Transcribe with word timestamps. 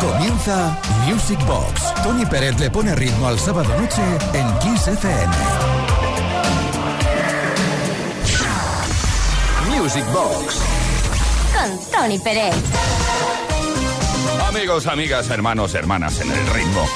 Comienza 0.00 0.78
Music 1.06 1.38
Box. 1.46 1.94
Tony 2.02 2.24
Pérez 2.26 2.58
le 2.58 2.70
pone 2.70 2.94
ritmo 2.94 3.28
al 3.28 3.38
sábado 3.38 3.68
noche 3.78 4.02
en 4.32 4.58
Kiss 4.58 4.88
FM. 4.88 5.34
Music 9.68 10.04
Box. 10.12 10.56
Con 11.52 11.90
Tony 11.90 12.18
Pérez. 12.18 12.54
Amigos, 14.48 14.86
amigas, 14.86 15.30
hermanos, 15.30 15.74
hermanas 15.74 16.20
en 16.20 16.30
el 16.30 16.46
ritmo. 16.48 16.86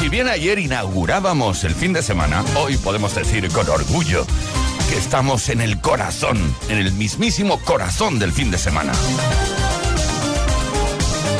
Si 0.00 0.08
bien 0.08 0.28
ayer 0.28 0.58
inaugurábamos 0.58 1.64
el 1.64 1.74
fin 1.74 1.92
de 1.92 2.02
semana, 2.02 2.44
hoy 2.56 2.76
podemos 2.76 3.14
decir 3.14 3.48
con 3.50 3.68
orgullo 3.68 4.26
que 4.88 4.96
estamos 4.96 5.48
en 5.48 5.60
el 5.60 5.80
corazón, 5.80 6.54
en 6.68 6.78
el 6.78 6.92
mismísimo 6.92 7.58
corazón 7.60 8.18
del 8.18 8.32
fin 8.32 8.50
de 8.50 8.58
semana. 8.58 8.92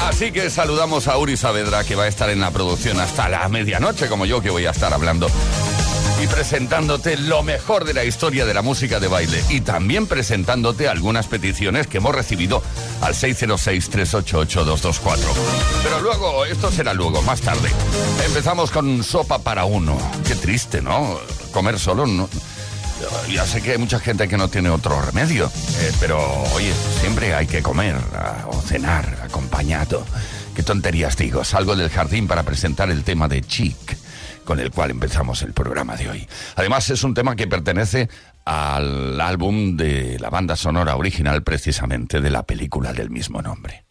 Así 0.09 0.33
que 0.33 0.49
saludamos 0.49 1.07
a 1.07 1.19
Uri 1.19 1.37
Saavedra, 1.37 1.85
que 1.85 1.95
va 1.95 2.05
a 2.05 2.09
estar 2.09 2.31
en 2.31 2.41
la 2.41 2.51
producción 2.51 2.99
hasta 2.99 3.29
la 3.29 3.47
medianoche, 3.51 4.09
como 4.09 4.25
yo, 4.25 4.41
que 4.41 4.49
voy 4.49 4.65
a 4.65 4.71
estar 4.71 4.95
hablando 4.95 5.29
y 6.23 6.27
presentándote 6.27 7.19
lo 7.19 7.43
mejor 7.43 7.85
de 7.85 7.93
la 7.95 8.05
historia 8.05 8.47
de 8.47 8.55
la 8.55 8.63
música 8.63 9.01
de 9.01 9.07
baile 9.07 9.45
y 9.51 9.61
también 9.61 10.07
presentándote 10.07 10.89
algunas 10.89 11.27
peticiones 11.27 11.87
que 11.87 11.99
hemos 11.99 12.15
recibido 12.15 12.63
al 13.03 13.13
606-388-224. 13.15 15.19
Pero 15.85 16.01
luego, 16.01 16.47
esto 16.47 16.73
será 16.73 16.95
luego, 16.95 17.21
más 17.23 17.43
tarde. 17.43 17.69
Empezamos 18.25 18.71
con 18.71 19.05
sopa 19.05 19.41
para 19.41 19.67
uno. 19.67 19.99
Qué 20.27 20.35
triste, 20.35 20.81
¿no? 20.81 21.21
Comer 21.53 21.79
solo 21.79 22.07
no. 22.07 22.31
Ya 23.33 23.45
sé 23.45 23.63
que 23.63 23.73
hay 23.73 23.79
mucha 23.79 24.01
gente 24.01 24.29
que 24.29 24.37
no 24.37 24.49
tiene 24.49 24.71
otro 24.71 25.01
remedio, 25.01 25.51
eh, 25.81 25.93
pero 26.01 26.19
oye, 26.55 26.73
siempre 27.01 27.35
hay 27.35 27.47
que 27.47 27.63
comer 27.63 27.97
o 28.47 28.61
cenar 28.61 29.19
acompañado. 29.23 30.05
Qué 30.55 30.63
tonterías 30.63 31.17
digo. 31.17 31.45
Salgo 31.45 31.77
del 31.77 31.91
jardín 31.91 32.27
para 32.27 32.43
presentar 32.43 32.91
el 32.91 33.05
tema 33.05 33.29
de 33.29 33.43
Chic 33.43 33.97
con 34.45 34.61
el 34.61 34.71
cual 34.71 34.91
empezamos 34.91 35.43
el 35.43 35.53
programa 35.53 35.95
de 35.95 36.09
hoy. 36.09 36.29
Además 36.57 36.89
es 36.89 37.05
un 37.05 37.13
tema 37.13 37.37
que 37.37 37.47
pertenece 37.47 38.09
al 38.47 39.21
álbum 39.21 39.77
de 39.77 40.19
la 40.19 40.31
banda 40.31 40.57
sonora 40.57 40.97
original 40.97 41.43
precisamente 41.43 42.23
de 42.23 42.31
la 42.31 42.45
película 42.45 42.95
del 42.95 43.11
mismo 43.11 43.43
nombre. 43.43 43.88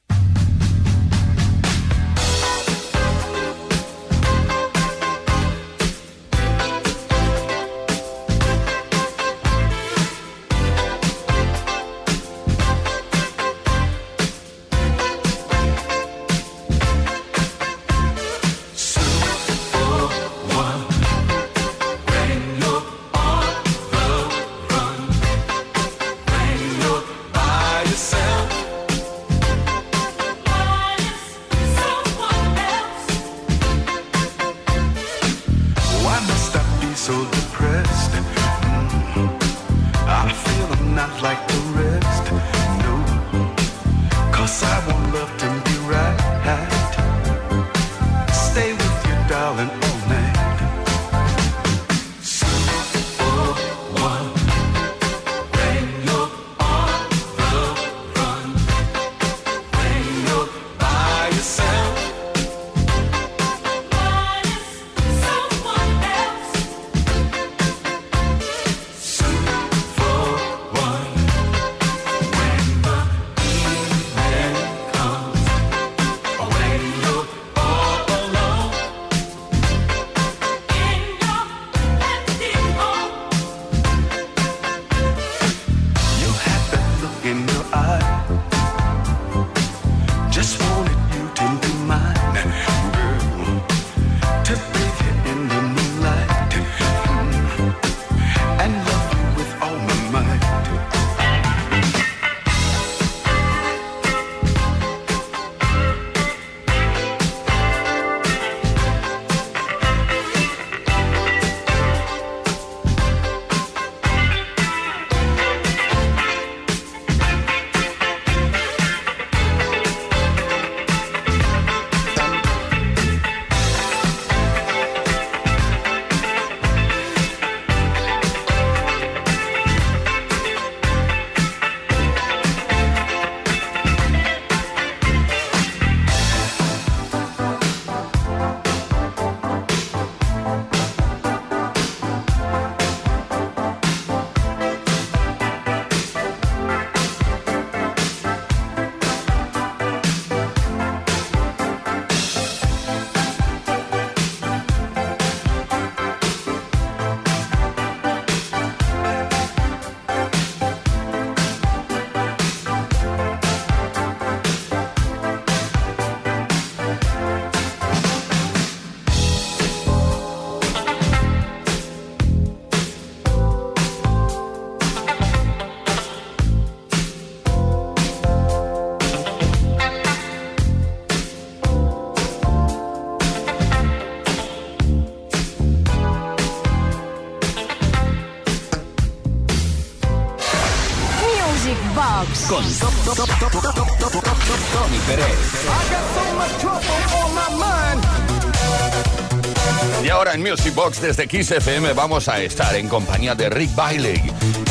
Desde 200.96 201.28
Kiss 201.28 201.54
vamos 201.96 202.30
a 202.30 202.42
estar 202.42 202.74
en 202.74 202.88
compañía 202.88 203.36
de 203.36 203.50
Rick 203.50 203.76
Bailey. 203.76 204.22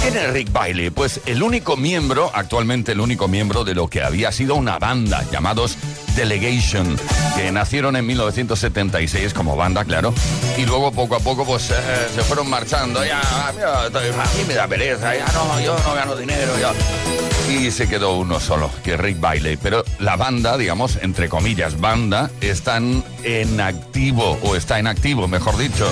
¿Quién 0.00 0.16
es 0.16 0.32
Rick 0.32 0.50
Bailey? 0.50 0.88
Pues 0.88 1.20
el 1.26 1.42
único 1.42 1.76
miembro, 1.76 2.30
actualmente 2.32 2.92
el 2.92 3.00
único 3.00 3.28
miembro 3.28 3.64
de 3.64 3.74
lo 3.74 3.88
que 3.88 4.02
había 4.02 4.32
sido 4.32 4.54
una 4.54 4.78
banda 4.78 5.22
llamados 5.30 5.76
Delegation, 6.16 6.96
que 7.36 7.52
nacieron 7.52 7.96
en 7.96 8.06
1976 8.06 9.34
como 9.34 9.56
banda, 9.56 9.84
claro, 9.84 10.14
y 10.56 10.64
luego 10.64 10.90
poco 10.90 11.16
a 11.16 11.20
poco 11.20 11.44
pues 11.44 11.70
eh, 11.70 11.74
se 12.14 12.22
fueron 12.22 12.48
marchando. 12.48 13.04
Ya, 13.04 13.20
a 13.20 13.52
mí 13.52 14.44
me 14.48 14.54
da 14.54 14.66
pereza, 14.66 15.14
ya 15.14 15.26
no, 15.32 15.60
yo 15.60 15.76
no 15.86 15.94
gano 15.94 16.16
dinero, 16.16 16.58
ya 16.58 16.72
y 17.48 17.70
se 17.70 17.88
quedó 17.88 18.16
uno 18.16 18.40
solo, 18.40 18.70
que 18.82 18.96
Rick 18.96 19.20
Bailey. 19.20 19.56
Pero 19.56 19.84
la 19.98 20.16
banda, 20.16 20.56
digamos, 20.56 20.98
entre 21.02 21.28
comillas, 21.28 21.80
banda, 21.80 22.30
están 22.40 23.04
en 23.22 23.60
activo, 23.60 24.38
o 24.42 24.56
está 24.56 24.78
en 24.78 24.86
activo, 24.86 25.28
mejor 25.28 25.56
dicho. 25.56 25.88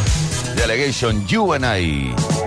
Delegation 0.57 1.27
You 1.27 1.55
I. 1.55 2.44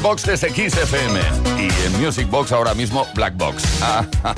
Box 0.00 0.24
desde 0.24 0.48
XFM. 0.50 1.20
Y 1.58 1.86
en 1.86 2.02
Music 2.02 2.28
Box 2.28 2.52
ahora 2.52 2.74
mismo 2.74 3.06
Black 3.14 3.36
Box. 3.36 3.64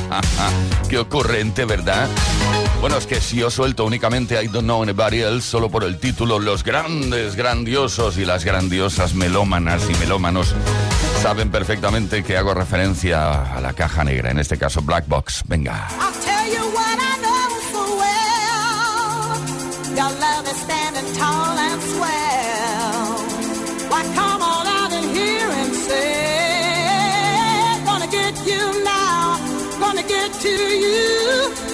qué 0.88 0.98
ocurrente, 0.98 1.64
¿verdad? 1.64 2.08
Bueno, 2.80 2.96
es 2.96 3.06
que 3.06 3.20
si 3.20 3.36
yo 3.36 3.50
suelto 3.50 3.84
únicamente 3.84 4.42
I 4.42 4.48
Don't 4.48 4.64
Know 4.64 4.82
Anybody 4.82 5.20
Else 5.20 5.48
solo 5.48 5.70
por 5.70 5.84
el 5.84 5.98
título, 5.98 6.38
los 6.38 6.64
grandes, 6.64 7.36
grandiosos 7.36 8.18
y 8.18 8.24
las 8.24 8.44
grandiosas 8.44 9.14
melómanas 9.14 9.82
y 9.88 9.94
melómanos 9.98 10.54
saben 11.22 11.50
perfectamente 11.50 12.22
que 12.22 12.36
hago 12.36 12.54
referencia 12.54 13.56
a 13.56 13.60
la 13.60 13.72
caja 13.72 14.04
negra, 14.04 14.30
en 14.30 14.38
este 14.38 14.58
caso 14.58 14.82
Black 14.82 15.06
Box. 15.08 15.42
Venga. 15.46 15.88
To 30.46 30.78
you. 30.78 31.65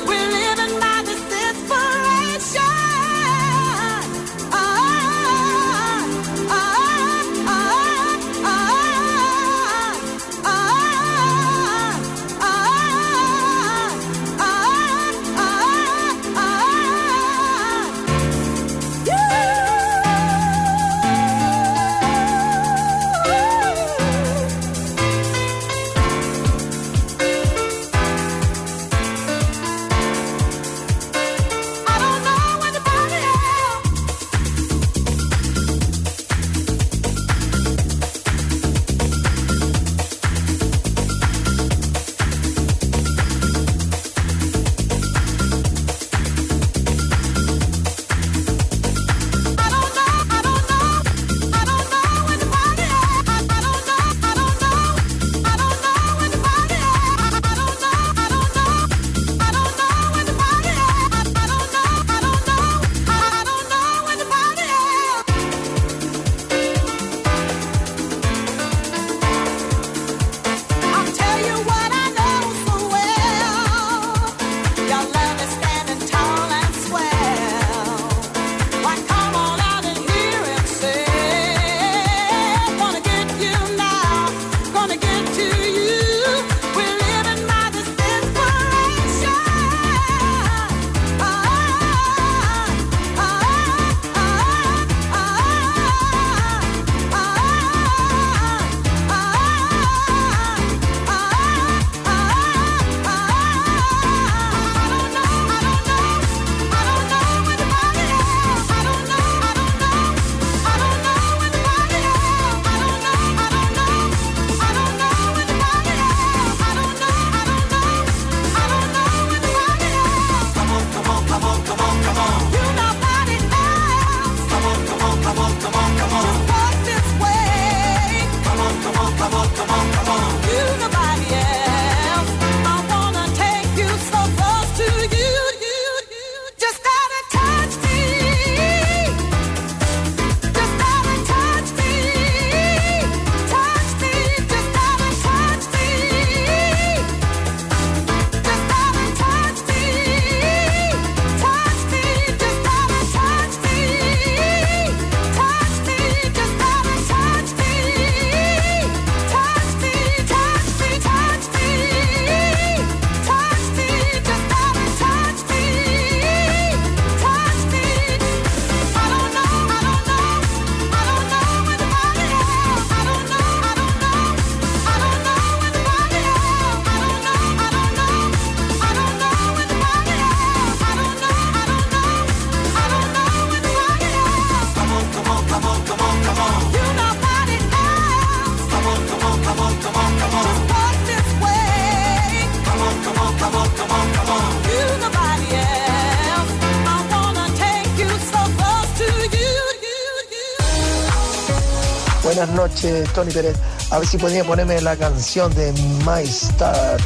Noches, 202.82 203.12
Tony 203.12 203.30
Pérez. 203.32 203.56
A 203.90 203.98
ver 203.98 204.08
si 204.08 204.18
podía 204.18 204.44
ponerme 204.44 204.80
la 204.80 204.96
canción 204.96 205.52
de 205.54 205.72
My 206.04 206.22
Star, 206.22 206.98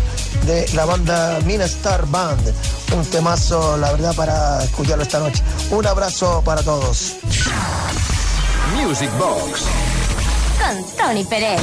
de 0.46 0.68
la 0.74 0.84
banda 0.84 1.38
Mina 1.44 1.64
Star 1.64 2.06
Band. 2.06 2.52
Un 2.94 3.04
temazo, 3.06 3.76
la 3.76 3.92
verdad, 3.92 4.14
para 4.14 4.62
escucharlo 4.62 5.02
esta 5.02 5.18
noche. 5.18 5.42
Un 5.70 5.86
abrazo 5.86 6.42
para 6.44 6.62
todos. 6.62 7.16
Music 8.74 9.10
Box. 9.18 9.62
Con 10.58 10.96
Tony 10.96 11.24
Pérez. 11.24 11.60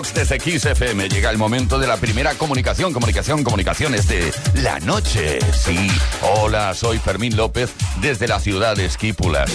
Box 0.00 0.14
desde 0.14 0.40
XFM 0.40 1.10
llega 1.10 1.28
el 1.28 1.36
momento 1.36 1.78
de 1.78 1.86
la 1.86 1.98
primera 1.98 2.32
comunicación, 2.32 2.94
comunicación, 2.94 3.44
comunicaciones 3.44 4.08
de 4.08 4.32
la 4.62 4.80
noche. 4.80 5.38
Sí, 5.52 5.76
hola, 6.22 6.72
soy 6.72 6.98
Fermín 6.98 7.36
López 7.36 7.70
desde 8.00 8.26
la 8.26 8.40
ciudad 8.40 8.76
de 8.76 8.86
Esquípulas. 8.86 9.50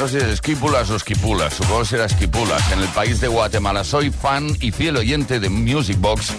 No 0.00 0.08
sé, 0.08 0.32
Esquípulas 0.32 0.90
o 0.90 0.96
Esquipulas, 0.96 1.54
supongo 1.54 1.82
que 1.82 1.86
será 1.86 2.06
Esquipulas, 2.06 2.72
en 2.72 2.80
el 2.80 2.88
país 2.88 3.20
de 3.20 3.28
Guatemala. 3.28 3.84
Soy 3.84 4.10
fan 4.10 4.48
y 4.60 4.72
fiel 4.72 4.96
oyente 4.96 5.38
de 5.38 5.50
Music 5.50 5.98
Box, 6.00 6.32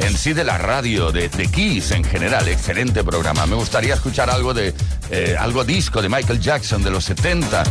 en 0.00 0.14
sí 0.14 0.34
de 0.34 0.44
la 0.44 0.58
radio, 0.58 1.12
de, 1.12 1.30
de 1.30 1.46
Kiss 1.46 1.90
en 1.92 2.04
general. 2.04 2.48
Excelente 2.48 3.02
programa. 3.02 3.46
Me 3.46 3.54
gustaría 3.54 3.94
escuchar 3.94 4.28
algo 4.28 4.52
de 4.52 4.74
eh, 5.10 5.36
algo 5.38 5.64
disco 5.64 6.02
de 6.02 6.08
Michael 6.08 6.38
Jackson 6.38 6.82
de 6.82 6.90
los 6.90 7.04
70. 7.04 7.64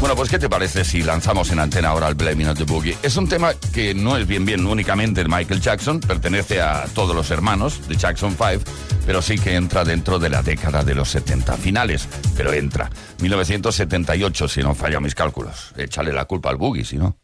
Bueno, 0.00 0.14
pues 0.14 0.30
¿qué 0.30 0.38
te 0.38 0.48
parece 0.48 0.84
si 0.84 1.02
lanzamos 1.02 1.50
en 1.50 1.58
antena 1.58 1.88
ahora 1.88 2.06
el 2.06 2.14
Blaming 2.14 2.46
of 2.46 2.56
the 2.56 2.62
Boogie? 2.62 2.96
Es 3.02 3.16
un 3.16 3.28
tema 3.28 3.52
que 3.74 3.94
no 3.94 4.16
es 4.16 4.28
bien 4.28 4.44
bien 4.44 4.64
únicamente 4.64 5.24
de 5.24 5.28
Michael 5.28 5.60
Jackson, 5.60 5.98
pertenece 5.98 6.60
a 6.60 6.84
todos 6.94 7.16
los 7.16 7.32
hermanos 7.32 7.88
de 7.88 7.96
Jackson 7.96 8.36
5, 8.38 8.62
pero 9.04 9.22
sí 9.22 9.38
que 9.38 9.56
entra 9.56 9.82
dentro 9.82 10.20
de 10.20 10.30
la 10.30 10.42
década 10.42 10.84
de 10.84 10.94
los 10.94 11.08
70 11.08 11.56
finales, 11.56 12.08
pero 12.36 12.52
entra. 12.52 12.90
1978, 13.20 14.46
si 14.46 14.62
no 14.62 14.76
falla 14.76 15.00
mis 15.00 15.16
cálculos. 15.16 15.72
Échale 15.76 16.12
la 16.12 16.26
culpa 16.26 16.50
al 16.50 16.58
Boogie, 16.58 16.84
si 16.84 16.96
no. 16.96 17.16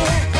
yeah. 0.00 0.39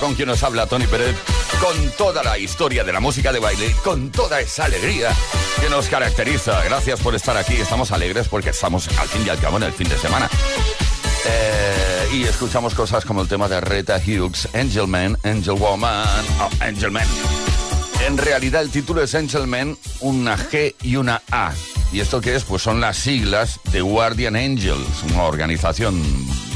Con 0.00 0.14
quien 0.14 0.28
nos 0.28 0.42
habla 0.42 0.66
Tony 0.66 0.86
Pérez, 0.86 1.16
con 1.60 1.90
toda 1.92 2.22
la 2.22 2.38
historia 2.38 2.84
de 2.84 2.92
la 2.92 3.00
música 3.00 3.32
de 3.32 3.38
baile, 3.38 3.74
con 3.82 4.10
toda 4.10 4.40
esa 4.40 4.66
alegría 4.66 5.10
que 5.60 5.70
nos 5.70 5.88
caracteriza. 5.88 6.62
Gracias 6.64 7.00
por 7.00 7.14
estar 7.14 7.36
aquí, 7.36 7.54
estamos 7.54 7.90
alegres 7.92 8.28
porque 8.28 8.50
estamos 8.50 8.88
al 8.98 9.08
fin 9.08 9.22
y 9.26 9.30
al 9.30 9.38
cabo 9.38 9.56
en 9.56 9.64
el 9.64 9.72
fin 9.72 9.88
de 9.88 9.98
semana. 9.98 10.28
Eh, 11.26 12.08
y 12.12 12.22
escuchamos 12.24 12.74
cosas 12.74 13.04
como 13.04 13.22
el 13.22 13.28
tema 13.28 13.48
de 13.48 13.60
Reta 13.60 13.98
Hughes, 13.98 14.48
Angel 14.54 14.86
Man, 14.86 15.16
Angel 15.24 15.54
Woman, 15.54 16.24
oh, 16.40 16.50
Angel 16.60 16.90
Man. 16.90 17.06
En 18.06 18.18
realidad 18.18 18.62
el 18.62 18.70
título 18.70 19.02
es 19.02 19.14
Angel 19.14 19.46
Man, 19.46 19.76
una 20.00 20.36
G 20.36 20.74
y 20.82 20.96
una 20.96 21.22
A. 21.30 21.52
¿Y 21.92 22.00
esto 22.00 22.20
qué 22.20 22.36
es? 22.36 22.44
Pues 22.44 22.62
son 22.62 22.80
las 22.80 22.98
siglas 22.98 23.60
de 23.72 23.80
Guardian 23.80 24.36
Angels, 24.36 25.02
una 25.10 25.22
organización 25.22 26.02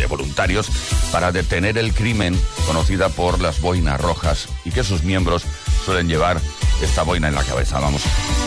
de 0.00 0.06
voluntarios 0.06 0.68
para 1.12 1.30
detener 1.30 1.78
el 1.78 1.92
crimen 1.92 2.38
conocida 2.66 3.08
por 3.10 3.40
las 3.40 3.60
boinas 3.60 4.00
rojas 4.00 4.48
y 4.64 4.70
que 4.70 4.82
sus 4.82 5.04
miembros 5.04 5.44
suelen 5.84 6.08
llevar 6.08 6.40
esta 6.82 7.02
boina 7.02 7.28
en 7.28 7.34
la 7.34 7.44
cabeza, 7.44 7.78
vamos. 7.78 8.02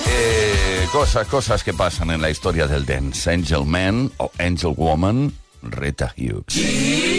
Eh, 0.08 0.88
cosas, 0.92 1.28
cosas 1.28 1.64
que 1.64 1.74
pasan 1.74 2.10
en 2.10 2.22
la 2.22 2.30
historia 2.30 2.68
del 2.68 2.86
dance. 2.86 3.32
Angel 3.32 3.66
Man 3.66 4.12
o 4.18 4.32
Angel 4.40 4.74
Woman, 4.76 5.32
Rita 5.62 6.14
Hughes. 6.18 7.13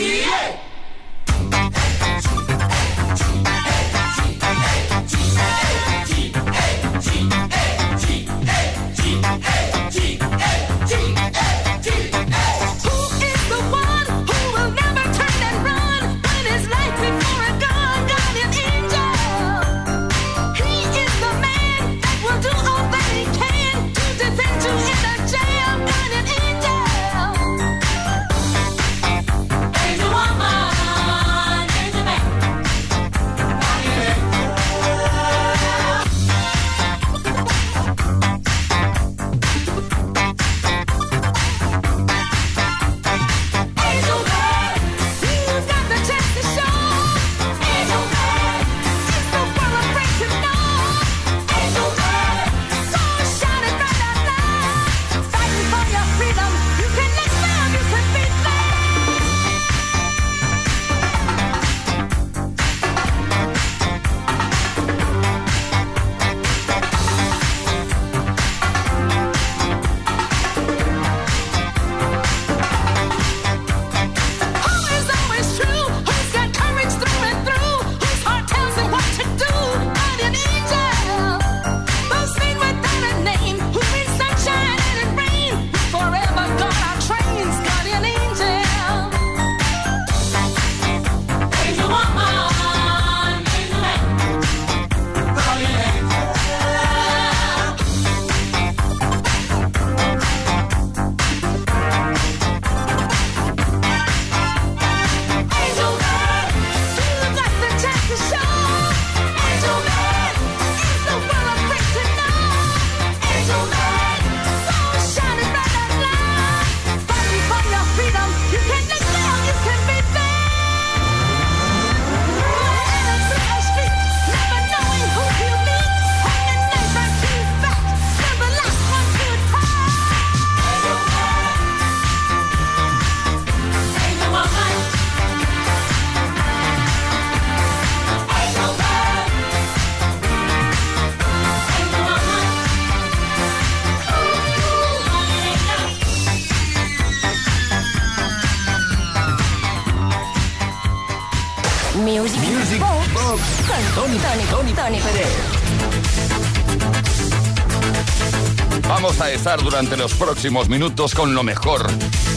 Durante 159.75 159.97
los 159.97 160.15
próximos 160.15 160.69
minutos 160.69 161.17
con 161.17 161.35
lo 161.35 161.43
mejor, 161.43 161.91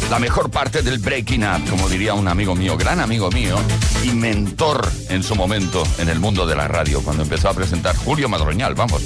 la 0.10 0.17
mejor 0.17 0.50
parte 0.50 0.82
del 0.82 0.97
Breaking 0.97 1.43
Up, 1.43 1.69
como 1.69 1.88
diría 1.88 2.15
un 2.15 2.28
amigo 2.28 2.56
mío, 2.56 2.76
gran 2.76 3.00
amigo 3.00 3.30
mío 3.30 3.58
y 4.04 4.10
mentor 4.10 4.89
en 5.10 5.21
su 5.21 5.36
momento 5.36 5.84
en 6.00 6.10
el 6.10 6.19
mundo 6.19 6.47
de 6.47 6.56
la 6.56 6.67
radio, 6.67 7.00
cuando 7.04 7.21
empezó 7.21 7.50
a 7.50 7.54
presentar 7.54 7.95
Julio 7.95 8.28
Madroñal, 8.28 8.73
vamos, 8.73 9.04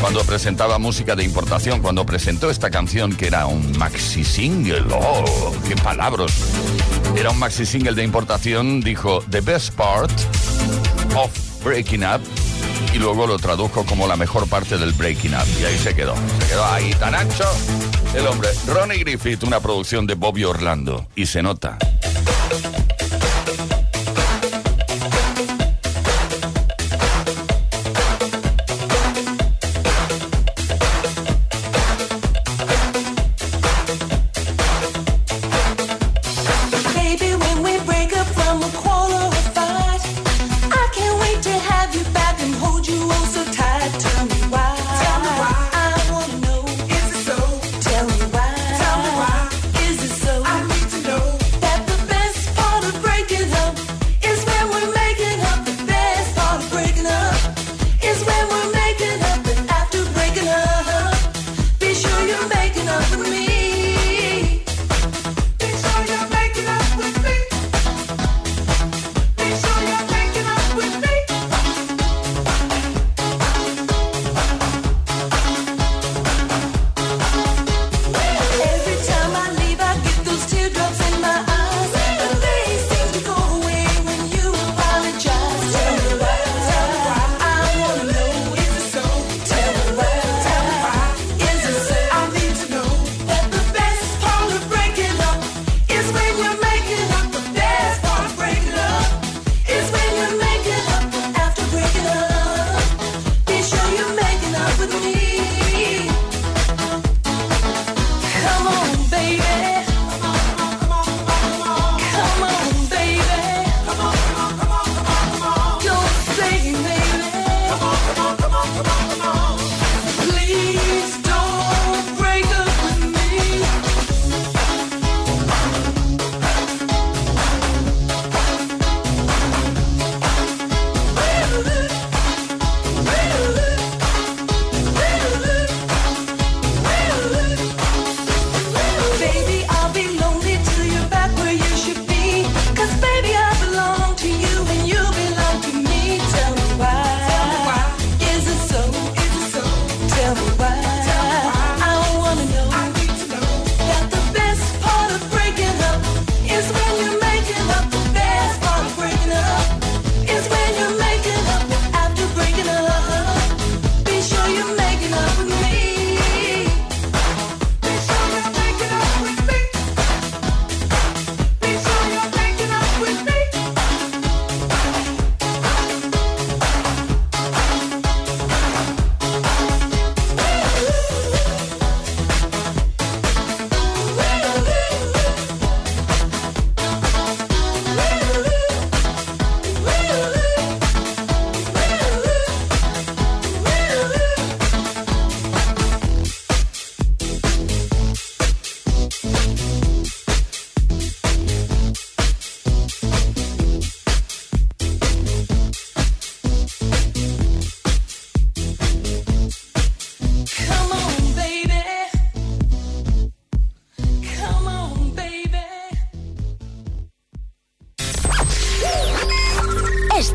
cuando 0.00 0.22
presentaba 0.22 0.78
música 0.78 1.16
de 1.16 1.24
importación, 1.24 1.82
cuando 1.82 2.06
presentó 2.06 2.50
esta 2.50 2.70
canción 2.70 3.16
que 3.16 3.26
era 3.26 3.46
un 3.46 3.76
maxi 3.76 4.22
single, 4.22 4.84
oh, 4.92 5.52
qué 5.66 5.74
palabras, 5.74 6.30
era 7.16 7.30
un 7.30 7.38
maxi 7.40 7.66
single 7.66 7.94
de 7.94 8.04
importación, 8.04 8.80
dijo, 8.80 9.24
The 9.28 9.40
best 9.40 9.74
part 9.74 10.12
of 11.16 11.32
Breaking 11.64 12.04
Up 12.04 12.20
y 12.92 12.98
luego 12.98 13.26
lo 13.26 13.38
tradujo 13.38 13.84
como 13.84 14.06
la 14.06 14.16
mejor 14.16 14.48
parte 14.48 14.78
del 14.78 14.92
Breaking 14.92 15.34
Up. 15.34 15.46
Y 15.60 15.64
ahí 15.64 15.78
se 15.78 15.94
quedó. 15.94 16.14
Se 16.40 16.48
quedó 16.48 16.64
ahí 16.66 16.90
tan 16.94 17.14
ancho 17.14 17.44
el 18.14 18.26
hombre. 18.26 18.48
Ronnie 18.66 18.98
Griffith, 18.98 19.42
una 19.44 19.60
producción 19.60 20.06
de 20.06 20.14
Bobby 20.14 20.44
Orlando. 20.44 21.06
Y 21.14 21.26
se 21.26 21.42
nota. 21.42 21.78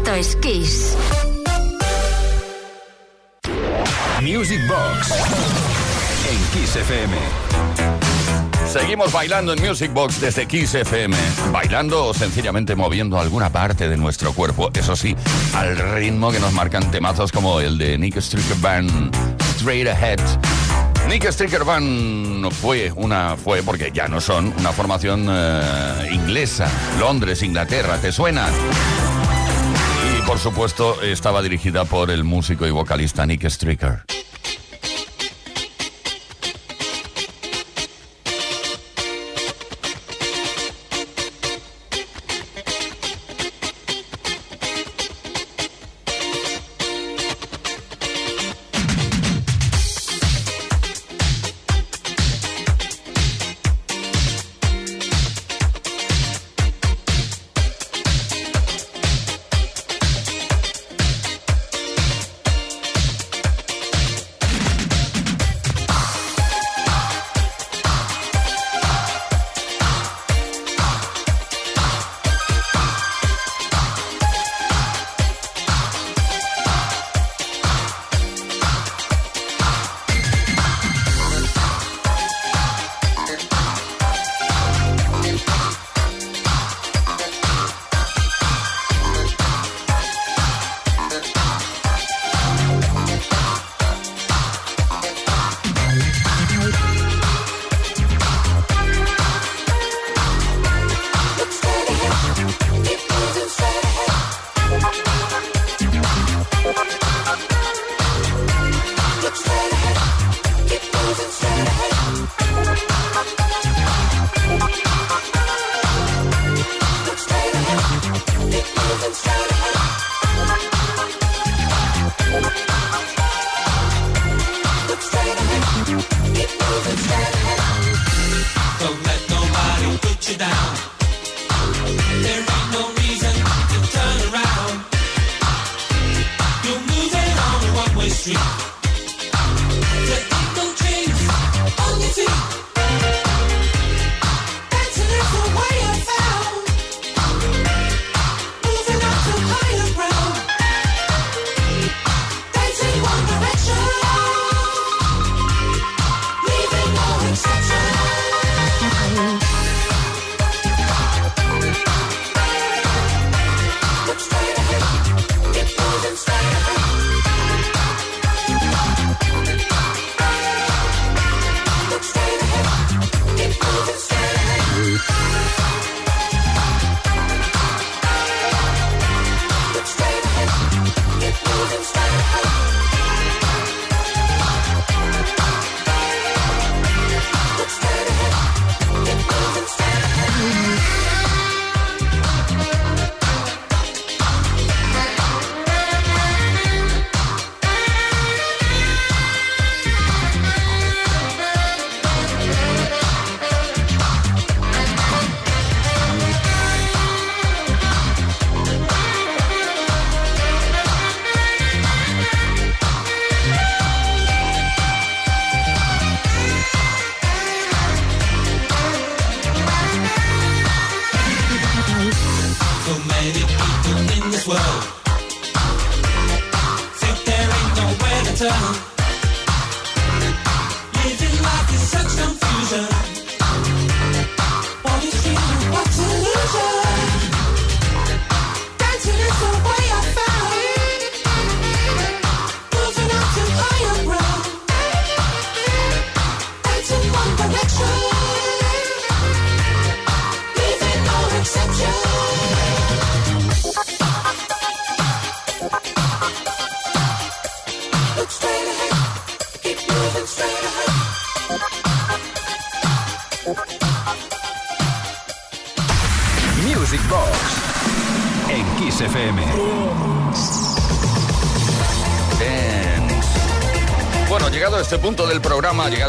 Esto 0.02 0.16
es 0.16 0.36
Kiss. 0.38 0.98
Music 4.20 4.60
Box. 4.68 5.12
En 6.28 6.60
Kiss 6.60 6.76
FM. 6.76 7.16
Seguimos 8.68 9.12
bailando 9.12 9.54
en 9.54 9.62
Music 9.62 9.94
Box 9.94 10.20
desde 10.20 10.48
Kiss 10.48 10.74
FM. 10.74 11.16
Bailando 11.52 12.08
o 12.08 12.14
sencillamente 12.16 12.76
moviendo 12.76 13.20
alguna 13.20 13.52
parte 13.52 13.88
de 13.88 13.96
nuestro 13.96 14.34
cuerpo. 14.34 14.72
Eso 14.74 14.96
sí, 14.96 15.16
al 15.54 15.78
ritmo 15.94 16.32
que 16.32 16.40
nos 16.40 16.52
marcan 16.52 16.90
temazos 16.90 17.32
como 17.32 17.60
el 17.60 17.78
de 17.78 18.00
Nick 18.00 18.18
Stricker 18.18 18.58
Band, 18.58 19.16
Straight 19.58 19.88
Ahead. 19.88 20.20
Nick 21.10 21.30
Stricker 21.30 21.64
Band 21.64 22.52
fue 22.54 22.92
una, 22.96 23.38
fue 23.38 23.62
porque 23.62 23.92
ya 23.94 24.08
no 24.08 24.20
son, 24.20 24.52
una 24.58 24.72
formación 24.72 25.28
eh, 25.30 26.10
inglesa. 26.12 26.68
Londres, 27.00 27.44
Inglaterra, 27.44 28.00
¿te 28.00 28.12
suena? 28.12 28.50
Por 30.32 30.40
supuesto 30.40 31.02
estaba 31.02 31.42
dirigida 31.42 31.84
por 31.84 32.10
el 32.10 32.24
músico 32.24 32.66
y 32.66 32.72
vocalista 32.72 33.26
Nick 33.26 33.50
Stricker. 33.50 34.06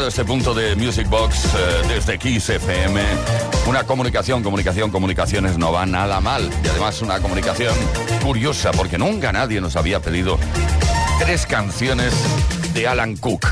Llegado 0.03 0.07
este 0.07 0.25
punto 0.25 0.53
de 0.53 0.75
Music 0.75 1.07
Box 1.07 1.45
eh, 1.45 1.87
desde 1.87 2.17
Kiss 2.17 2.49
FM. 2.49 3.01
Una 3.67 3.83
comunicación, 3.85 4.43
comunicación, 4.43 4.91
comunicaciones 4.91 5.57
no 5.57 5.71
va 5.71 5.85
nada 5.85 6.19
mal. 6.19 6.49
Y 6.63 6.67
además 6.67 7.01
una 7.01 7.19
comunicación 7.19 7.73
curiosa, 8.21 8.71
porque 8.71 8.97
nunca 8.97 9.31
nadie 9.31 9.61
nos 9.61 9.75
había 9.75 9.99
pedido 9.99 10.37
tres 11.19 11.45
canciones 11.45 12.13
de 12.73 12.87
Alan 12.87 13.15
Cook. 13.17 13.47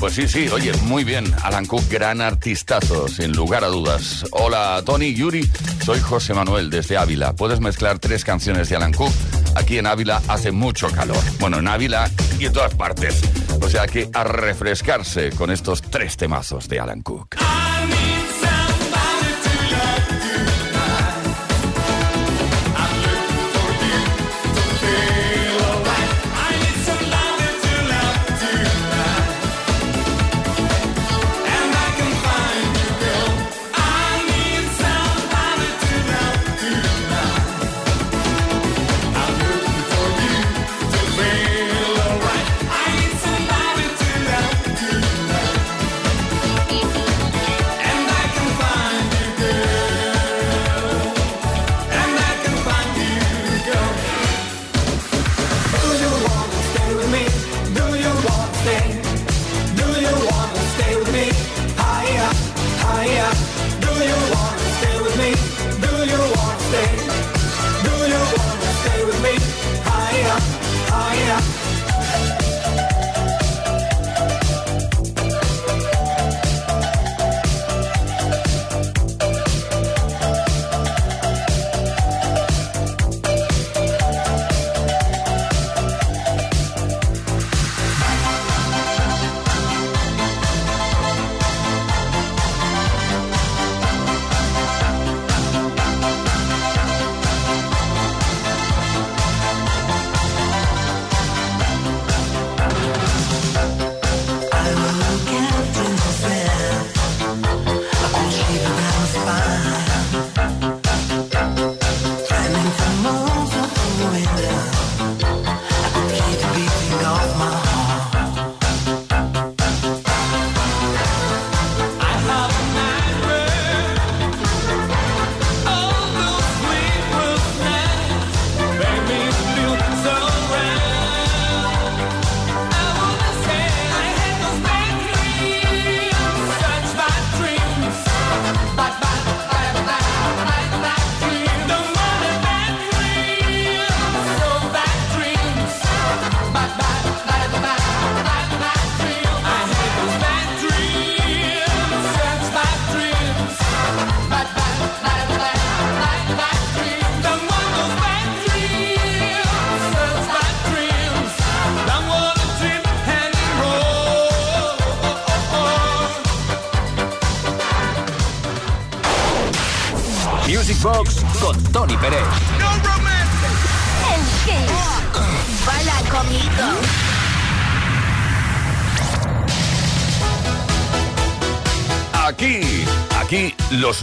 Pues 0.00 0.14
sí, 0.14 0.26
sí, 0.26 0.48
oye, 0.48 0.72
muy 0.84 1.04
bien. 1.04 1.32
Alan 1.42 1.66
Cook, 1.66 1.88
gran 1.88 2.20
artistazo, 2.20 3.06
sin 3.08 3.32
lugar 3.32 3.62
a 3.62 3.68
dudas. 3.68 4.24
Hola, 4.32 4.82
Tony, 4.84 5.14
Yuri, 5.14 5.48
soy 5.84 6.00
José 6.00 6.34
Manuel 6.34 6.70
desde 6.70 6.96
Ávila. 6.96 7.34
¿Puedes 7.34 7.60
mezclar 7.60 7.98
tres 7.98 8.24
canciones 8.24 8.68
de 8.68 8.76
Alan 8.76 8.92
Cook? 8.92 9.12
Aquí 9.54 9.78
en 9.78 9.86
Ávila 9.86 10.22
hace 10.28 10.50
mucho 10.50 10.90
calor. 10.90 11.22
Bueno, 11.38 11.58
en 11.58 11.68
Ávila 11.68 12.10
y 12.38 12.46
en 12.46 12.52
todas 12.52 12.74
partes. 12.74 13.20
O 13.60 13.68
sea 13.68 13.86
que 13.86 14.08
a 14.12 14.24
refrescarse 14.24 15.30
con 15.30 15.50
estos 15.50 15.82
tres 15.82 16.16
temazos 16.16 16.68
de 16.68 16.80
Alan 16.80 17.02
Cook. 17.02 17.37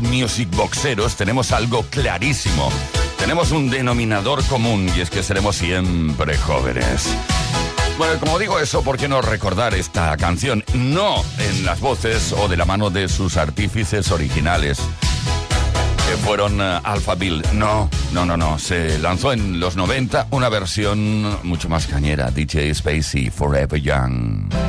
Music 0.02 0.50
boxeros 0.56 1.16
tenemos 1.16 1.52
algo 1.52 1.84
clarísimo. 1.90 2.72
Tenemos 3.18 3.52
un 3.52 3.70
denominador 3.70 4.44
común 4.46 4.90
y 4.96 5.02
es 5.02 5.10
que 5.10 5.24
seremos 5.24 5.56
siempre 5.56 6.38
jóvenes. 6.38 7.08
Bueno, 7.98 8.20
como 8.20 8.38
digo 8.38 8.60
eso, 8.60 8.84
¿por 8.84 8.98
qué 8.98 9.08
no 9.08 9.22
recordar 9.22 9.74
esta 9.74 10.16
canción? 10.18 10.64
No 10.74 11.24
en 11.40 11.66
las 11.66 11.80
voces 11.80 12.34
o 12.34 12.48
de 12.48 12.58
la 12.58 12.66
mano 12.66 12.90
de 12.90 13.08
sus 13.08 13.38
artífices 13.38 14.12
originales, 14.12 14.80
que 16.06 16.18
fueron 16.18 16.60
uh, 16.60 16.82
Alpha 16.84 17.16
Bill. 17.16 17.42
No, 17.54 17.90
no, 18.12 18.26
no, 18.26 18.36
no. 18.36 18.60
Se 18.60 19.00
lanzó 19.00 19.32
en 19.32 19.60
los 19.60 19.76
90 19.76 20.28
una 20.32 20.50
versión 20.50 21.40
mucho 21.44 21.70
más 21.70 21.88
cañera, 21.88 22.32
DJ 22.32 22.74
Spacey, 22.76 23.30
Forever 23.30 23.82
Young. 23.82 24.65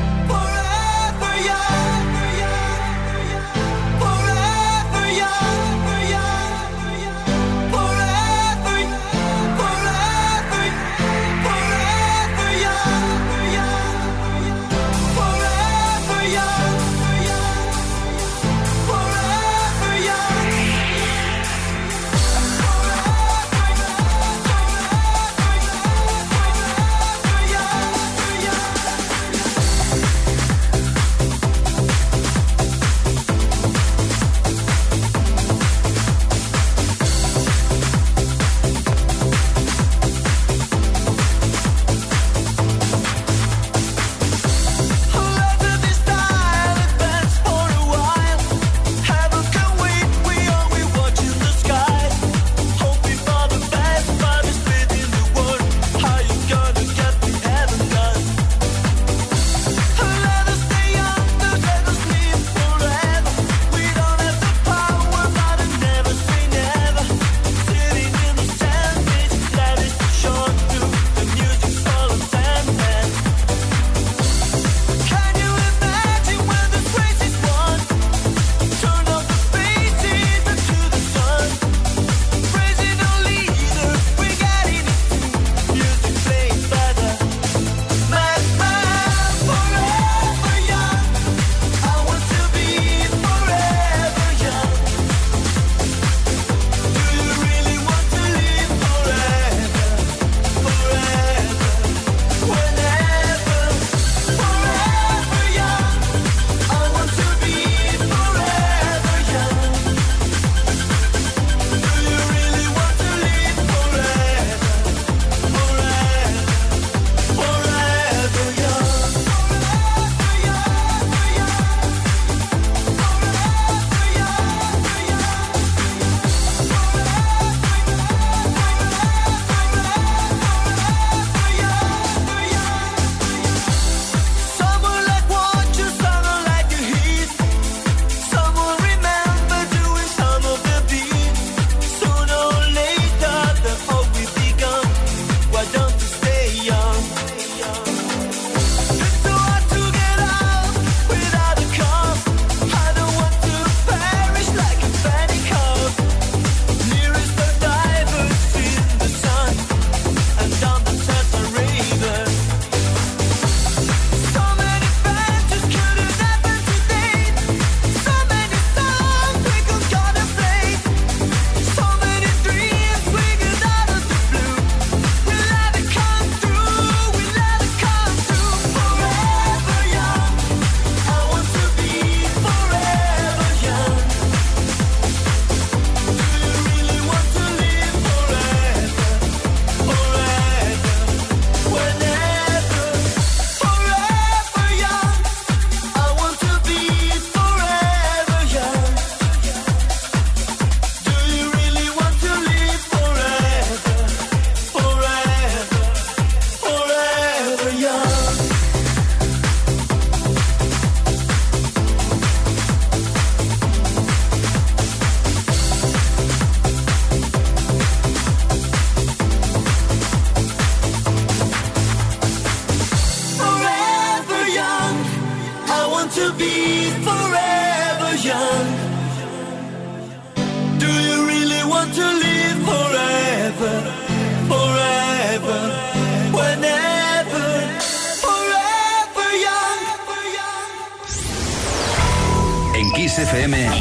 En 243.17 243.23
Kiss 243.23 243.33
FM 243.33 243.71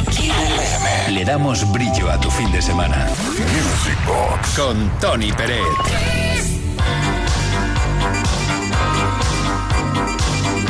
le 1.10 1.24
damos 1.26 1.70
brillo 1.70 2.10
a 2.10 2.18
tu 2.18 2.30
fin 2.30 2.50
de 2.52 2.62
semana. 2.62 3.06
Music 3.06 3.98
Box 4.06 4.56
con 4.56 4.90
Tony 4.98 5.30
Pérez. 5.30 5.60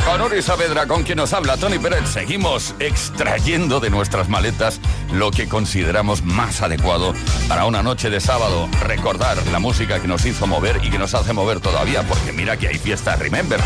Con 0.05 0.21
Uri 0.21 0.41
Saavedra, 0.41 0.85
con 0.85 1.03
quien 1.03 1.17
nos 1.17 1.31
habla 1.31 1.55
Tony 1.55 1.79
Pérez, 1.79 2.09
seguimos 2.09 2.75
extrayendo 2.79 3.79
de 3.79 3.89
nuestras 3.89 4.27
maletas 4.27 4.81
lo 5.13 5.31
que 5.31 5.47
consideramos 5.47 6.23
más 6.23 6.61
adecuado 6.61 7.13
para 7.47 7.65
una 7.65 7.81
noche 7.81 8.09
de 8.09 8.19
sábado. 8.19 8.67
Recordar 8.81 9.37
la 9.47 9.59
música 9.59 10.01
que 10.01 10.09
nos 10.09 10.25
hizo 10.25 10.45
mover 10.45 10.81
y 10.83 10.89
que 10.89 10.99
nos 10.99 11.13
hace 11.13 11.31
mover 11.31 11.61
todavía, 11.61 12.03
porque 12.03 12.33
mira 12.33 12.57
que 12.57 12.67
hay 12.67 12.77
fiesta, 12.77 13.15
remember. 13.15 13.61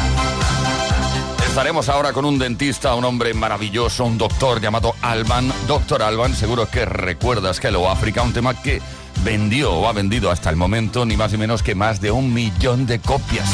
Estaremos 1.52 1.90
ahora 1.90 2.14
con 2.14 2.24
un 2.24 2.40
dentista, 2.40 2.96
un 2.96 3.04
hombre 3.04 3.34
maravilloso, 3.34 4.06
un 4.06 4.18
doctor 4.18 4.62
llamado 4.62 4.96
Alban. 5.02 5.52
Doctor 5.68 6.02
Alban, 6.02 6.34
seguro 6.34 6.70
que 6.70 6.86
recuerdas 6.86 7.60
que 7.60 7.68
Hello 7.68 7.90
África, 7.90 8.22
un 8.22 8.32
tema 8.32 8.54
que 8.54 8.82
vendió 9.26 9.74
o 9.74 9.90
ha 9.90 9.92
vendido 9.92 10.32
hasta 10.32 10.50
el 10.50 10.56
momento 10.56 11.06
ni 11.06 11.18
más 11.18 11.34
ni 11.34 11.38
menos 11.38 11.62
que 11.62 11.76
más 11.76 12.00
de 12.00 12.10
un 12.10 12.34
millón 12.34 12.86
de 12.86 13.00
copias. 13.00 13.50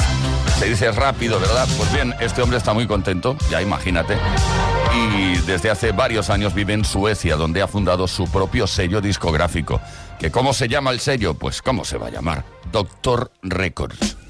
Se 0.59 0.69
dice 0.69 0.91
rápido, 0.91 1.39
¿verdad? 1.39 1.67
Pues 1.75 1.91
bien, 1.91 2.13
este 2.19 2.43
hombre 2.43 2.59
está 2.59 2.71
muy 2.71 2.85
contento, 2.85 3.35
ya 3.49 3.63
imagínate. 3.63 4.15
Y 4.93 5.37
desde 5.47 5.71
hace 5.71 5.91
varios 5.91 6.29
años 6.29 6.53
vive 6.53 6.73
en 6.73 6.85
Suecia, 6.85 7.35
donde 7.35 7.63
ha 7.63 7.67
fundado 7.67 8.07
su 8.07 8.29
propio 8.29 8.67
sello 8.67 9.01
discográfico. 9.01 9.81
¿Que 10.19 10.29
¿Cómo 10.29 10.53
se 10.53 10.67
llama 10.67 10.91
el 10.91 10.99
sello? 10.99 11.33
Pues 11.33 11.63
¿cómo 11.63 11.83
se 11.83 11.97
va 11.97 12.07
a 12.07 12.11
llamar? 12.11 12.45
Doctor 12.71 13.31
Records. 13.41 14.26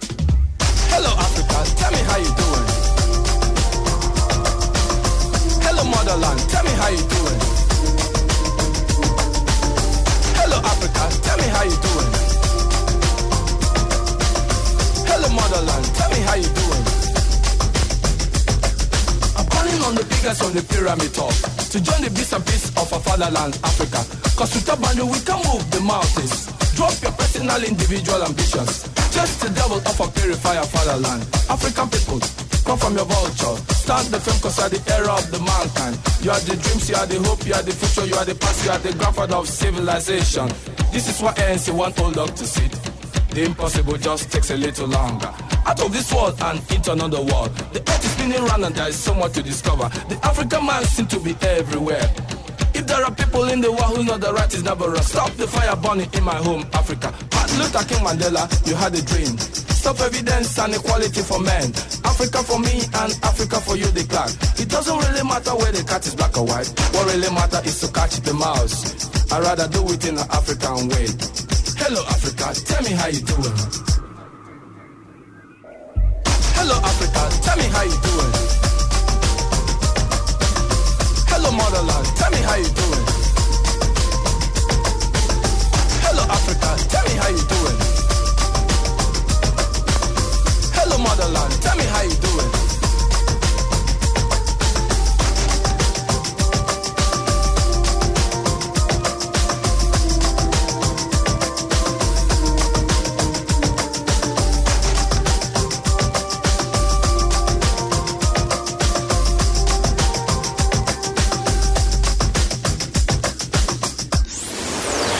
Motherland, 6.18 6.50
tell 6.50 6.64
me 6.64 6.72
how 6.72 6.90
you 6.90 6.98
doing. 6.98 7.40
Hello 10.34 10.58
Africa, 10.66 11.04
tell 11.22 11.38
me 11.38 11.46
how 11.54 11.62
you 11.62 11.78
doing. 11.78 12.10
Hello 15.06 15.30
motherland, 15.30 15.86
tell 15.94 16.10
me 16.10 16.20
how 16.26 16.34
you 16.34 16.50
doing. 16.58 16.86
I'm 19.38 19.46
calling 19.46 19.82
on 19.86 19.94
the 19.94 20.06
biggest 20.10 20.42
on 20.42 20.54
the 20.58 20.66
pyramid 20.66 21.14
top 21.14 21.38
to 21.70 21.78
join 21.78 22.02
the 22.02 22.10
beast 22.10 22.34
and 22.34 22.44
peace 22.48 22.74
of 22.74 22.92
our 22.92 23.00
fatherland, 23.00 23.54
Africa. 23.64 24.02
Cause 24.34 24.58
a 24.58 24.76
boundary 24.76 25.06
we 25.06 25.20
can 25.22 25.38
move 25.46 25.70
the 25.70 25.82
mountains. 25.82 26.50
Drop 26.74 26.98
your 27.04 27.12
personal, 27.14 27.62
individual 27.62 28.24
ambitions. 28.24 28.90
Just 29.14 29.42
the 29.42 29.54
devil 29.54 29.78
of 29.78 30.00
a 30.02 30.08
purifier 30.18 30.66
fatherland. 30.66 31.22
African 31.46 31.90
people, 31.94 32.18
come 32.68 32.78
from 32.78 32.96
your 32.98 33.06
vulture. 33.06 33.56
Start 33.72 34.06
the 34.12 34.20
film 34.20 34.38
cause 34.44 34.58
you 34.60 34.64
are 34.66 34.70
the 34.70 34.82
era 34.92 35.14
of 35.16 35.32
the 35.32 35.40
mankind. 35.40 35.96
You 36.20 36.32
are 36.32 36.44
the 36.44 36.60
dreams, 36.60 36.90
you 36.90 36.96
are 37.00 37.08
the 37.08 37.18
hope, 37.24 37.48
you 37.48 37.54
are 37.56 37.64
the 37.64 37.72
future, 37.72 38.06
you 38.06 38.16
are 38.16 38.26
the 38.26 38.36
past, 38.36 38.66
you 38.66 38.72
are 38.72 38.80
the 38.80 38.92
grandfather 38.94 39.36
of 39.36 39.48
civilization. 39.48 40.52
This 40.92 41.08
is 41.08 41.22
what 41.24 41.38
ANC 41.38 41.72
want 41.72 41.98
old 42.00 42.16
dog 42.16 42.36
to 42.36 42.46
see. 42.46 42.68
The 43.32 43.46
impossible 43.46 43.96
just 43.98 44.32
takes 44.32 44.52
a 44.52 44.58
little 44.58 44.88
longer. 44.88 45.32
Out 45.66 45.80
of 45.80 45.94
this 45.94 46.12
world 46.12 46.36
and 46.42 46.60
into 46.72 46.92
another 46.92 47.22
world. 47.24 47.56
The 47.72 47.80
earth 47.80 48.04
is 48.04 48.12
spinning 48.12 48.44
round 48.44 48.66
and 48.66 48.76
there 48.76 48.90
is 48.90 49.00
so 49.00 49.14
much 49.14 49.34
to 49.34 49.44
discover. 49.44 49.88
The 50.12 50.20
African 50.24 50.66
man 50.66 50.84
seems 50.84 51.10
to 51.16 51.20
be 51.20 51.38
everywhere. 51.42 52.04
If 52.76 52.86
there 52.86 53.04
are 53.04 53.16
people 53.16 53.46
in 53.48 53.62
the 53.62 53.72
world 53.72 53.96
who 53.96 54.04
know 54.04 54.18
the 54.18 54.34
right 54.34 54.52
is 54.54 54.64
never 54.64 54.92
wrong, 54.92 55.04
stop 55.04 55.32
the 55.40 55.48
fire 55.48 55.76
burning 55.78 56.10
in 56.14 56.24
my 56.24 56.36
home, 56.36 56.68
Africa. 56.74 57.16
Martin 57.32 57.60
Luther 57.60 57.86
King 57.88 58.04
Mandela, 58.04 58.44
you 58.68 58.76
had 58.76 58.94
a 58.94 59.02
dream. 59.02 59.67
Stop 59.88 60.02
evidence 60.02 60.60
and 60.60 60.76
equality 60.76 61.22
for 61.22 61.40
men. 61.40 61.72
Africa 62.04 62.44
for 62.44 62.60
me 62.60 62.84
and 63.00 63.12
Africa 63.24 63.56
for 63.56 63.78
you, 63.78 63.88
the 63.96 64.04
clan. 64.04 64.28
It 64.60 64.68
doesn't 64.68 64.98
really 65.00 65.24
matter 65.24 65.56
where 65.56 65.72
the 65.72 65.80
cat 65.88 66.06
is 66.06 66.14
black 66.14 66.36
or 66.36 66.44
white. 66.44 66.68
What 66.92 67.08
really 67.08 67.32
matters 67.32 67.64
is 67.64 67.80
to 67.80 67.88
catch 67.96 68.20
the 68.20 68.34
mouse. 68.34 69.08
I'd 69.32 69.40
rather 69.48 69.72
do 69.72 69.88
it 69.88 70.04
in 70.04 70.20
an 70.20 70.28
African 70.28 70.92
way. 70.92 71.08
Hello, 71.80 72.04
Africa, 72.04 72.52
tell 72.68 72.84
me 72.84 73.00
how 73.00 73.08
you 73.08 73.24
doing. 73.32 73.58
Hello, 76.60 76.76
Africa, 76.84 77.24
tell 77.48 77.56
me 77.56 77.68
how 77.72 77.84
you 77.88 77.98
doing. 78.04 78.32
Hello, 81.32 81.50
motherland, 81.56 82.08
tell 82.20 82.32
me 82.36 82.44
how 82.44 82.60
you 82.60 82.72
doing. 82.76 83.06
Hello, 86.04 86.24
Africa, 86.28 86.76
tell 86.92 87.06
me 87.08 87.16
how 87.24 87.32
you 87.32 87.40
doing. 87.48 87.57
Motherland, 91.08 91.52
tell 91.62 91.76
me 91.78 91.84
how 91.86 92.02
you 92.02 92.16
doing. 92.16 92.52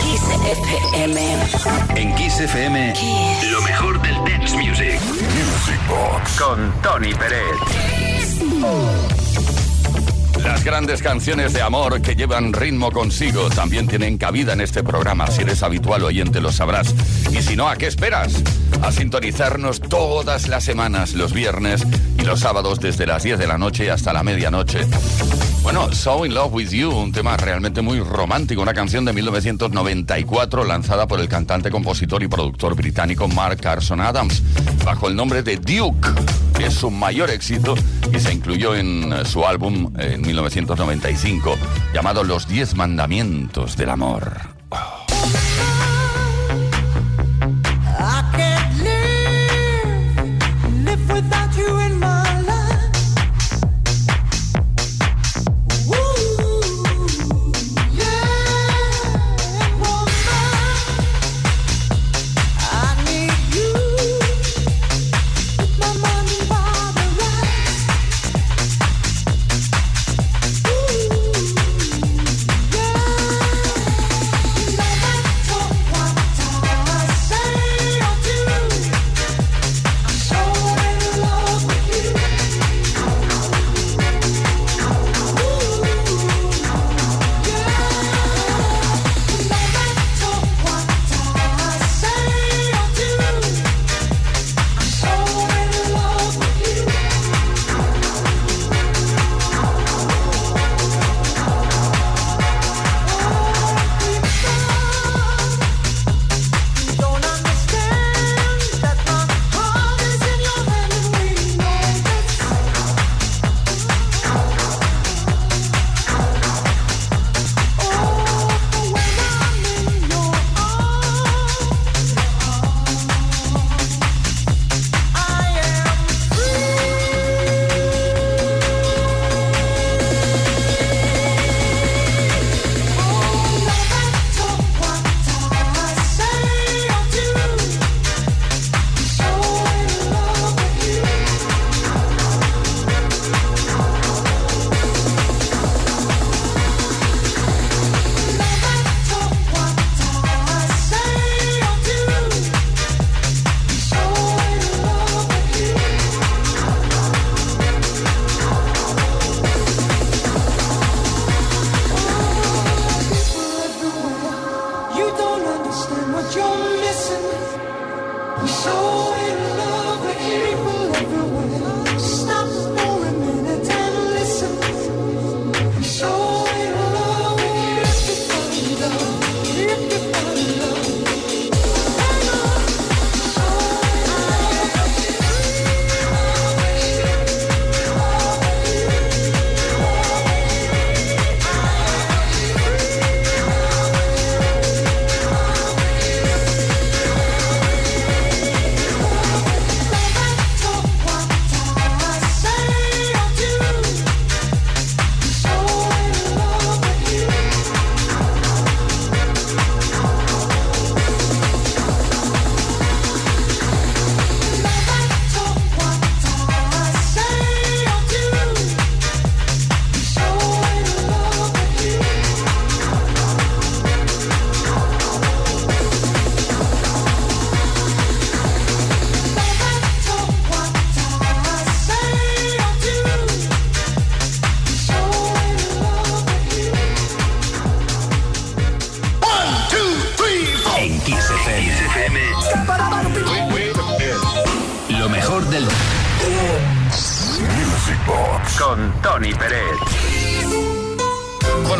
Kiss 0.04 0.24
FM. 0.62 1.18
En 1.96 2.16
Kiss 2.16 2.40
FM, 2.40 2.94
lo 3.52 3.62
mejor 3.62 4.02
del 4.02 4.16
dance 4.26 4.56
music. 4.58 5.17
Box. 5.88 6.40
Con 6.40 6.82
Tony 6.82 7.14
Pérez. 7.14 7.58
Las 10.44 10.64
grandes 10.64 11.02
canciones 11.02 11.54
de 11.54 11.62
amor 11.62 12.02
que 12.02 12.16
llevan 12.16 12.54
ritmo 12.54 12.92
consigo 12.92 13.50
también 13.50 13.88
tienen 13.88 14.18
cabida 14.18 14.54
en 14.54 14.62
este 14.62 14.84
programa. 14.84 15.28
Si 15.28 15.42
eres 15.42 15.64
habitual 15.64 16.04
oyente 16.04 16.42
lo 16.42 16.52
sabrás. 16.52 16.94
Y 17.32 17.42
si 17.42 17.56
no, 17.56 17.68
¿a 17.68 17.76
qué 17.76 17.88
esperas? 17.88 18.44
A 18.82 18.92
sintonizarnos 18.92 19.82
todas 19.82 20.48
las 20.48 20.64
semanas, 20.64 21.14
los 21.14 21.34
viernes 21.34 21.86
y 22.18 22.22
los 22.24 22.40
sábados 22.40 22.80
desde 22.80 23.06
las 23.06 23.24
10 23.24 23.40
de 23.40 23.48
la 23.48 23.58
noche 23.58 23.92
hasta 23.92 24.14
la 24.14 24.24
medianoche. 24.24 24.88
Bueno, 25.68 25.94
So 25.94 26.26
in 26.26 26.34
Love 26.34 26.54
with 26.54 26.70
You, 26.70 26.90
un 26.92 27.12
tema 27.12 27.36
realmente 27.36 27.82
muy 27.82 28.00
romántico, 28.00 28.62
una 28.62 28.74
canción 28.74 29.04
de 29.04 29.12
1994 29.12 30.64
lanzada 30.64 31.08
por 31.08 31.20
el 31.20 31.28
cantante, 31.28 31.70
compositor 31.70 32.24
y 32.24 32.30
productor 32.30 32.74
británico 32.74 33.28
Mark 33.28 33.60
Carson 33.60 34.00
Adams, 34.00 34.42
bajo 34.86 35.10
el 35.10 35.18
nombre 35.18 35.44
de 35.44 35.58
Duke, 35.58 36.08
que 36.56 36.68
es 36.68 36.74
su 36.74 36.90
mayor 36.90 37.30
éxito 37.32 37.76
y 38.14 38.18
se 38.18 38.32
incluyó 38.32 38.76
en 38.76 39.12
eh, 39.12 39.26
su 39.26 39.46
álbum 39.46 39.92
en 40.00 40.22
1995 40.22 41.58
llamado 41.94 42.24
Los 42.24 42.48
Diez 42.48 42.74
Mandamientos 42.74 43.76
del 43.76 43.90
Amor. 43.90 44.57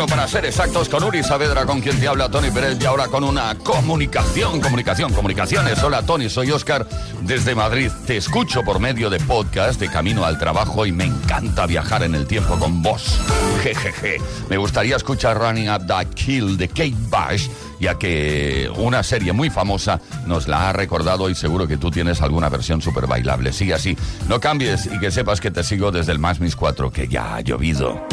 Para 0.08 0.26
ser 0.28 0.44
exactos, 0.46 0.88
con 0.88 1.04
Uri 1.04 1.22
Saavedra, 1.22 1.66
con 1.66 1.80
quien 1.80 1.98
te 1.98 2.08
habla 2.08 2.28
Tony 2.28 2.50
Pérez, 2.50 2.78
y 2.80 2.86
ahora 2.86 3.08
con 3.08 3.24
una 3.24 3.54
comunicación, 3.56 4.60
comunicación, 4.60 5.12
comunicaciones. 5.12 5.82
Hola 5.82 6.02
Tony, 6.02 6.28
soy 6.28 6.50
Oscar 6.50 6.86
desde 7.22 7.54
Madrid. 7.54 7.90
Te 8.06 8.16
escucho 8.16 8.62
por 8.62 8.80
medio 8.80 9.10
de 9.10 9.18
podcast 9.20 9.80
de 9.80 9.88
camino 9.88 10.24
al 10.24 10.38
trabajo 10.38 10.86
y 10.86 10.92
me 10.92 11.04
encanta 11.04 11.66
viajar 11.66 12.02
en 12.02 12.14
el 12.14 12.26
tiempo 12.26 12.58
con 12.58 12.82
vos. 12.82 13.18
Jejeje. 13.62 14.18
Me 14.48 14.56
gustaría 14.56 14.96
escuchar 14.96 15.38
Running 15.38 15.70
Up 15.70 15.86
That 15.86 16.08
Kill 16.14 16.56
de 16.56 16.68
Kate 16.68 16.94
Bush, 17.10 17.48
ya 17.80 17.98
que 17.98 18.70
una 18.76 19.02
serie 19.02 19.32
muy 19.32 19.50
famosa 19.50 20.00
nos 20.26 20.48
la 20.48 20.68
ha 20.68 20.72
recordado 20.72 21.28
y 21.28 21.34
seguro 21.34 21.66
que 21.66 21.76
tú 21.76 21.90
tienes 21.90 22.22
alguna 22.22 22.48
versión 22.48 22.80
súper 22.80 23.06
bailable. 23.06 23.52
Sigue 23.52 23.74
así, 23.74 23.96
no 24.28 24.40
cambies 24.40 24.86
y 24.86 24.98
que 24.98 25.10
sepas 25.10 25.40
que 25.40 25.50
te 25.50 25.64
sigo 25.64 25.90
desde 25.90 26.12
el 26.12 26.18
Más 26.18 26.40
Mis 26.40 26.56
4, 26.56 26.90
que 26.90 27.08
ya 27.08 27.36
ha 27.36 27.40
llovido. 27.40 28.06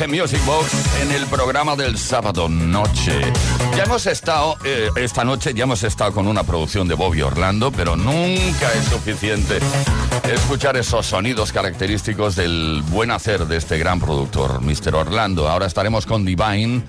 En 0.00 0.10
Music 0.10 0.44
Box 0.44 0.72
en 1.00 1.12
el 1.12 1.26
programa 1.26 1.76
del 1.76 1.96
sábado 1.96 2.48
noche. 2.48 3.20
Ya 3.76 3.84
hemos 3.84 4.06
estado, 4.06 4.56
eh, 4.64 4.90
esta 4.96 5.24
noche 5.24 5.54
ya 5.54 5.64
hemos 5.64 5.82
estado 5.84 6.12
con 6.12 6.26
una 6.26 6.42
producción 6.42 6.88
de 6.88 6.94
Bobby 6.94 7.22
Orlando, 7.22 7.70
pero 7.70 7.96
nunca 7.96 8.72
es 8.74 8.84
suficiente 8.90 9.58
escuchar 10.24 10.76
esos 10.76 11.06
sonidos 11.06 11.52
característicos 11.52 12.36
del 12.36 12.82
buen 12.88 13.10
hacer 13.10 13.46
de 13.46 13.56
este 13.56 13.78
gran 13.78 14.00
productor, 14.00 14.60
Mr. 14.60 14.94
Orlando. 14.94 15.48
Ahora 15.48 15.66
estaremos 15.66 16.04
con 16.04 16.24
Divine 16.24 16.82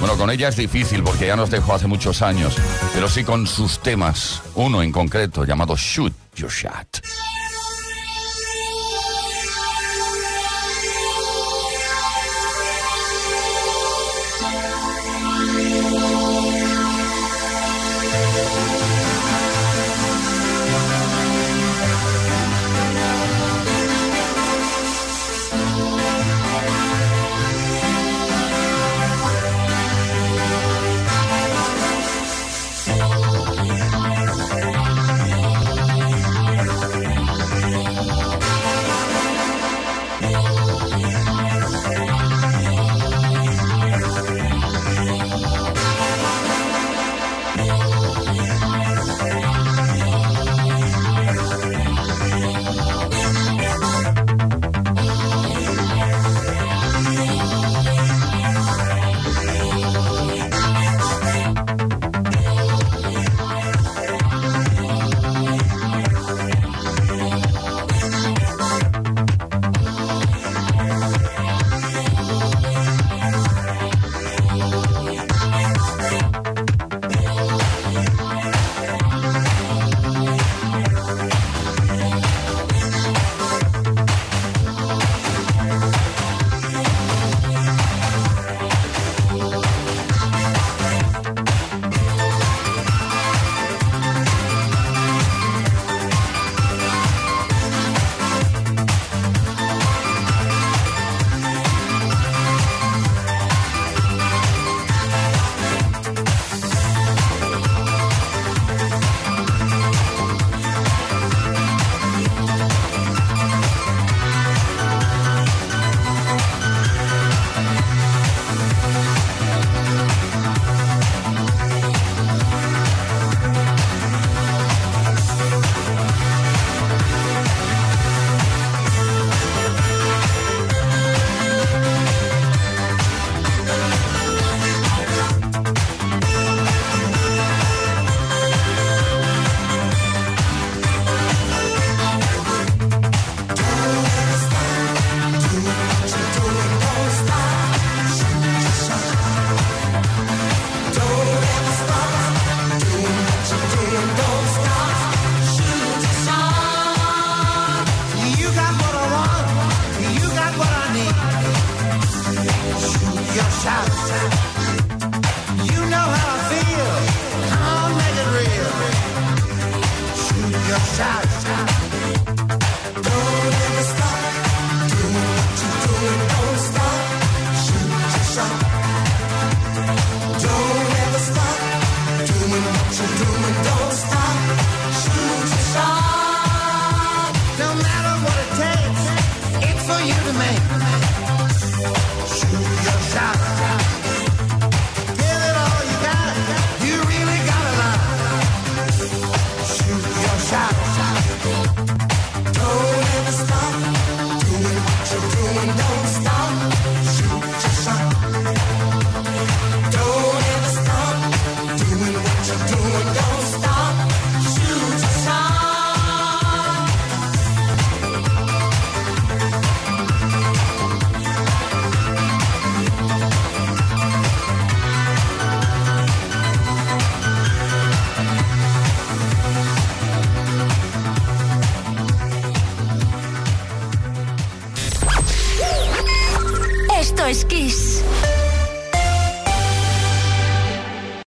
bueno, 0.00 0.16
con 0.16 0.30
ella 0.30 0.48
es 0.48 0.56
difícil 0.56 1.02
porque 1.02 1.28
ya 1.28 1.36
nos 1.36 1.50
dejó 1.50 1.74
hace 1.74 1.86
muchos 1.86 2.20
años, 2.20 2.56
pero 2.92 3.08
sí 3.08 3.24
con 3.24 3.46
sus 3.46 3.78
temas, 3.78 4.42
uno 4.54 4.82
en 4.82 4.92
concreto 4.92 5.44
llamado 5.44 5.76
Shoot 5.76 6.12
Your 6.34 6.50
Shot. 6.50 7.00